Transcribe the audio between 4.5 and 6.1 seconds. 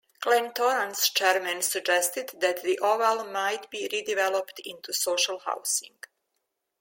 into social housing.